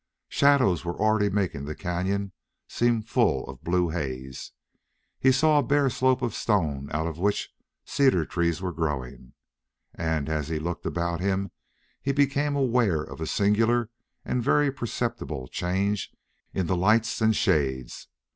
Shadows 0.29 0.83
were 0.83 0.97
already 0.99 1.29
making 1.29 1.65
the 1.65 1.75
cañon 1.75 2.31
seem 2.67 3.03
full 3.03 3.45
of 3.47 3.63
blue 3.63 3.89
haze. 3.89 4.51
He 5.19 5.31
saw 5.31 5.59
a 5.59 5.63
bare 5.63 5.91
slope 5.91 6.23
of 6.23 6.33
stone 6.33 6.89
out 6.91 7.05
of 7.05 7.19
which 7.19 7.53
cedar 7.85 8.25
trees 8.25 8.63
were 8.63 8.73
growing. 8.73 9.33
And 9.93 10.27
as 10.27 10.47
he 10.47 10.57
looked 10.57 10.87
about 10.87 11.19
him 11.19 11.51
he 12.01 12.13
became 12.13 12.55
aware 12.55 13.03
of 13.03 13.21
a 13.21 13.27
singular 13.27 13.91
and 14.25 14.41
very 14.41 14.71
perceptible 14.71 15.47
change 15.47 16.11
in 16.51 16.65
the 16.65 16.75
lights 16.75 17.21
and 17.21 17.35
shades. 17.35 18.07